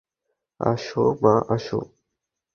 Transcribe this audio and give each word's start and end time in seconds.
আসো 0.59 1.03
মা, 1.21 1.33
আসো। 1.49 1.79